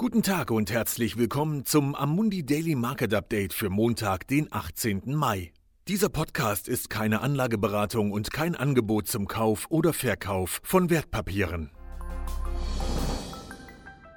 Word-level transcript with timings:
Guten 0.00 0.22
Tag 0.22 0.50
und 0.50 0.70
herzlich 0.70 1.18
willkommen 1.18 1.66
zum 1.66 1.94
Amundi 1.94 2.42
Daily 2.42 2.74
Market 2.74 3.12
Update 3.12 3.52
für 3.52 3.68
Montag, 3.68 4.26
den 4.28 4.50
18. 4.50 5.14
Mai. 5.14 5.52
Dieser 5.88 6.08
Podcast 6.08 6.68
ist 6.68 6.88
keine 6.88 7.20
Anlageberatung 7.20 8.10
und 8.10 8.32
kein 8.32 8.54
Angebot 8.54 9.08
zum 9.08 9.28
Kauf 9.28 9.66
oder 9.68 9.92
Verkauf 9.92 10.62
von 10.64 10.88
Wertpapieren. 10.88 11.70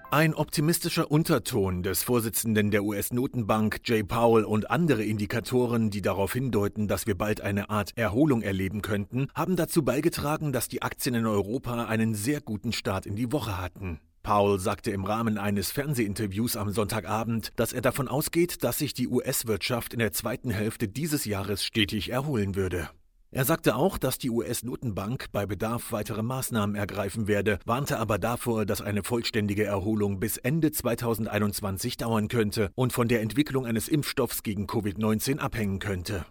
Ein 0.09 0.33
optimistischer 0.33 1.11
Unterton 1.11 1.83
des 1.83 2.01
Vorsitzenden 2.01 2.71
der 2.71 2.85
US-Notenbank 2.85 3.81
Jay 3.83 4.03
Powell 4.03 4.45
und 4.45 4.71
andere 4.71 5.03
Indikatoren, 5.03 5.89
die 5.89 6.01
darauf 6.01 6.31
hindeuten, 6.31 6.87
dass 6.87 7.07
wir 7.07 7.17
bald 7.17 7.41
eine 7.41 7.69
Art 7.69 7.91
Erholung 7.97 8.41
erleben 8.41 8.81
könnten, 8.81 9.27
haben 9.35 9.57
dazu 9.57 9.83
beigetragen, 9.83 10.53
dass 10.53 10.69
die 10.69 10.81
Aktien 10.81 11.13
in 11.13 11.25
Europa 11.25 11.87
einen 11.87 12.15
sehr 12.15 12.39
guten 12.39 12.71
Start 12.71 13.05
in 13.05 13.17
die 13.17 13.33
Woche 13.33 13.59
hatten. 13.59 13.99
Powell 14.23 14.57
sagte 14.57 14.91
im 14.91 15.03
Rahmen 15.03 15.37
eines 15.37 15.71
Fernsehinterviews 15.71 16.55
am 16.55 16.71
Sonntagabend, 16.71 17.51
dass 17.57 17.73
er 17.73 17.81
davon 17.81 18.07
ausgeht, 18.07 18.63
dass 18.63 18.77
sich 18.77 18.93
die 18.93 19.09
US-Wirtschaft 19.09 19.93
in 19.93 19.99
der 19.99 20.13
zweiten 20.13 20.49
Hälfte 20.49 20.87
dieses 20.87 21.25
Jahres 21.25 21.63
stetig 21.63 22.09
erholen 22.09 22.55
würde. 22.55 22.89
Er 23.31 23.45
sagte 23.45 23.75
auch, 23.75 23.97
dass 23.97 24.19
die 24.19 24.29
US-Notenbank 24.29 25.25
bei 25.31 25.45
Bedarf 25.45 25.91
weitere 25.91 26.21
Maßnahmen 26.21 26.75
ergreifen 26.75 27.27
werde, 27.27 27.59
warnte 27.65 27.97
aber 27.97 28.19
davor, 28.19 28.65
dass 28.65 28.81
eine 28.81 29.03
vollständige 29.03 29.65
Erholung 29.65 30.19
bis 30.19 30.37
Ende 30.37 30.71
2021 30.71 31.97
dauern 31.97 32.27
könnte 32.27 32.71
und 32.75 32.93
von 32.93 33.07
der 33.07 33.21
Entwicklung 33.21 33.65
eines 33.65 33.87
Impfstoffs 33.87 34.43
gegen 34.43 34.67
Covid-19 34.67 35.39
abhängen 35.39 35.79
könnte. 35.79 36.25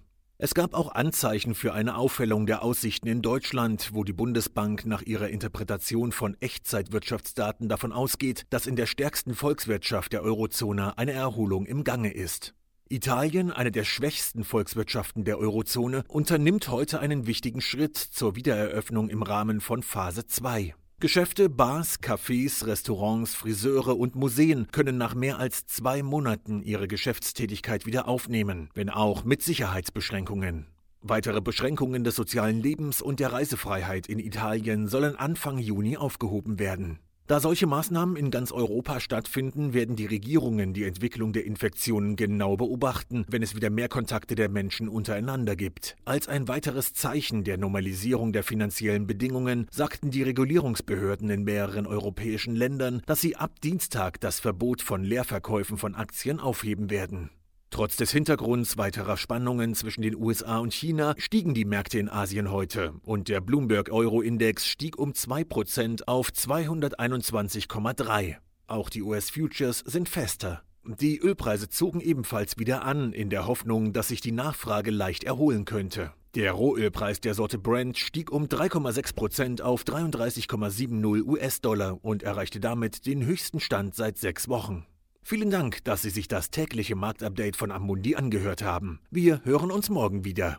Es 0.44 0.54
gab 0.54 0.74
auch 0.74 0.92
Anzeichen 0.92 1.54
für 1.54 1.72
eine 1.72 1.96
Aufhellung 1.96 2.46
der 2.46 2.64
Aussichten 2.64 3.06
in 3.06 3.22
Deutschland, 3.22 3.90
wo 3.92 4.02
die 4.02 4.12
Bundesbank 4.12 4.84
nach 4.86 5.02
ihrer 5.02 5.28
Interpretation 5.28 6.10
von 6.10 6.36
Echtzeitwirtschaftsdaten 6.40 7.68
davon 7.68 7.92
ausgeht, 7.92 8.42
dass 8.50 8.66
in 8.66 8.74
der 8.74 8.86
stärksten 8.86 9.36
Volkswirtschaft 9.36 10.12
der 10.12 10.24
Eurozone 10.24 10.98
eine 10.98 11.12
Erholung 11.12 11.64
im 11.64 11.84
Gange 11.84 12.12
ist. 12.12 12.54
Italien, 12.88 13.52
eine 13.52 13.70
der 13.70 13.84
schwächsten 13.84 14.42
Volkswirtschaften 14.42 15.22
der 15.22 15.38
Eurozone, 15.38 16.02
unternimmt 16.08 16.70
heute 16.70 16.98
einen 16.98 17.28
wichtigen 17.28 17.60
Schritt 17.60 17.96
zur 17.96 18.34
Wiedereröffnung 18.34 19.10
im 19.10 19.22
Rahmen 19.22 19.60
von 19.60 19.84
Phase 19.84 20.26
2. 20.26 20.74
Geschäfte, 21.02 21.50
Bars, 21.50 22.00
Cafés, 22.00 22.64
Restaurants, 22.64 23.34
Friseure 23.34 23.98
und 23.98 24.14
Museen 24.14 24.68
können 24.70 24.98
nach 24.98 25.16
mehr 25.16 25.40
als 25.40 25.66
zwei 25.66 26.00
Monaten 26.00 26.62
ihre 26.62 26.86
Geschäftstätigkeit 26.86 27.86
wieder 27.86 28.06
aufnehmen, 28.06 28.70
wenn 28.74 28.88
auch 28.88 29.24
mit 29.24 29.42
Sicherheitsbeschränkungen. 29.42 30.68
Weitere 31.00 31.40
Beschränkungen 31.40 32.04
des 32.04 32.14
sozialen 32.14 32.60
Lebens 32.60 33.02
und 33.02 33.18
der 33.18 33.32
Reisefreiheit 33.32 34.06
in 34.06 34.20
Italien 34.20 34.86
sollen 34.86 35.16
Anfang 35.16 35.58
Juni 35.58 35.96
aufgehoben 35.96 36.60
werden. 36.60 37.00
Da 37.28 37.38
solche 37.38 37.66
Maßnahmen 37.66 38.16
in 38.16 38.30
ganz 38.30 38.50
Europa 38.50 38.98
stattfinden, 38.98 39.72
werden 39.72 39.94
die 39.96 40.06
Regierungen 40.06 40.74
die 40.74 40.84
Entwicklung 40.84 41.32
der 41.32 41.44
Infektionen 41.44 42.16
genau 42.16 42.56
beobachten, 42.56 43.24
wenn 43.28 43.42
es 43.42 43.54
wieder 43.54 43.70
mehr 43.70 43.88
Kontakte 43.88 44.34
der 44.34 44.48
Menschen 44.48 44.88
untereinander 44.88 45.54
gibt. 45.54 45.96
Als 46.04 46.28
ein 46.28 46.48
weiteres 46.48 46.94
Zeichen 46.94 47.44
der 47.44 47.58
Normalisierung 47.58 48.32
der 48.32 48.42
finanziellen 48.42 49.06
Bedingungen 49.06 49.68
sagten 49.70 50.10
die 50.10 50.24
Regulierungsbehörden 50.24 51.30
in 51.30 51.44
mehreren 51.44 51.86
europäischen 51.86 52.56
Ländern, 52.56 53.02
dass 53.06 53.20
sie 53.20 53.36
ab 53.36 53.60
Dienstag 53.62 54.20
das 54.20 54.40
Verbot 54.40 54.82
von 54.82 55.04
Leerverkäufen 55.04 55.78
von 55.78 55.94
Aktien 55.94 56.40
aufheben 56.40 56.90
werden. 56.90 57.30
Trotz 57.72 57.96
des 57.96 58.12
Hintergrunds 58.12 58.76
weiterer 58.76 59.16
Spannungen 59.16 59.74
zwischen 59.74 60.02
den 60.02 60.14
USA 60.14 60.58
und 60.58 60.74
China 60.74 61.14
stiegen 61.16 61.54
die 61.54 61.64
Märkte 61.64 61.98
in 61.98 62.10
Asien 62.10 62.50
heute 62.50 62.92
und 63.02 63.28
der 63.28 63.40
Bloomberg 63.40 63.90
Euro-Index 63.90 64.66
stieg 64.66 64.98
um 64.98 65.12
2% 65.12 66.02
auf 66.06 66.28
221,3. 66.28 68.36
Auch 68.66 68.90
die 68.90 69.00
US-Futures 69.00 69.78
sind 69.86 70.10
fester. 70.10 70.62
Die 70.84 71.18
Ölpreise 71.18 71.70
zogen 71.70 72.02
ebenfalls 72.02 72.58
wieder 72.58 72.84
an, 72.84 73.14
in 73.14 73.30
der 73.30 73.46
Hoffnung, 73.46 73.94
dass 73.94 74.08
sich 74.08 74.20
die 74.20 74.32
Nachfrage 74.32 74.90
leicht 74.90 75.24
erholen 75.24 75.64
könnte. 75.64 76.12
Der 76.34 76.52
Rohölpreis 76.52 77.20
der 77.20 77.32
Sorte 77.32 77.58
Brent 77.58 77.96
stieg 77.96 78.30
um 78.30 78.48
3,6% 78.48 79.62
auf 79.62 79.84
33,70 79.84 81.24
US-Dollar 81.24 82.04
und 82.04 82.22
erreichte 82.22 82.60
damit 82.60 83.06
den 83.06 83.24
höchsten 83.24 83.60
Stand 83.60 83.94
seit 83.94 84.18
sechs 84.18 84.50
Wochen. 84.50 84.84
Vielen 85.24 85.50
Dank, 85.50 85.84
dass 85.84 86.02
Sie 86.02 86.10
sich 86.10 86.26
das 86.26 86.50
tägliche 86.50 86.96
Marktupdate 86.96 87.56
von 87.56 87.70
Amundi 87.70 88.16
angehört 88.16 88.62
haben. 88.62 89.00
Wir 89.10 89.40
hören 89.44 89.70
uns 89.70 89.88
morgen 89.88 90.24
wieder. 90.24 90.58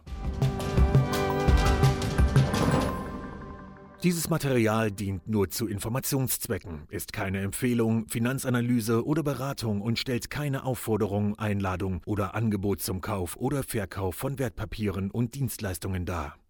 Dieses 4.03 4.29
Material 4.29 4.91
dient 4.91 5.29
nur 5.29 5.49
zu 5.49 5.65
Informationszwecken, 5.65 6.87
ist 6.89 7.13
keine 7.13 7.39
Empfehlung, 7.39 8.09
Finanzanalyse 8.09 9.05
oder 9.05 9.23
Beratung 9.23 9.79
und 9.79 9.97
stellt 9.97 10.29
keine 10.29 10.65
Aufforderung, 10.65 11.39
Einladung 11.39 12.01
oder 12.05 12.35
Angebot 12.35 12.81
zum 12.81 12.99
Kauf 12.99 13.37
oder 13.37 13.63
Verkauf 13.63 14.15
von 14.15 14.39
Wertpapieren 14.39 15.09
und 15.09 15.35
Dienstleistungen 15.35 16.05
dar. 16.05 16.35